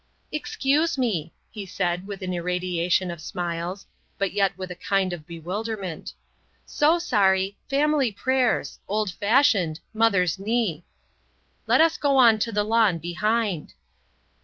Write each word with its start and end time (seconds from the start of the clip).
"Excuse 0.31 0.97
me," 0.97 1.31
he 1.51 1.63
said 1.63 2.07
with 2.07 2.23
an 2.23 2.33
irradiation 2.33 3.11
of 3.11 3.21
smiles, 3.21 3.85
but 4.17 4.33
yet 4.33 4.57
with 4.57 4.71
a 4.71 4.75
kind 4.75 5.13
of 5.13 5.27
bewilderment. 5.27 6.15
"So 6.65 6.97
sorry...family 6.97 8.11
prayers...old 8.11 9.11
fashioned...mother's 9.11 10.39
knee. 10.39 10.83
Let 11.67 11.81
us 11.81 11.97
go 11.99 12.17
on 12.17 12.39
to 12.39 12.51
the 12.51 12.63
lawn 12.63 12.97
behind." 12.97 13.75